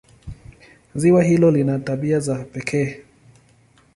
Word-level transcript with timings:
Ziwa 0.95 1.23
hilo 1.23 1.51
lina 1.51 1.79
tabia 1.79 2.19
za 2.19 2.35
pekee. 2.35 3.03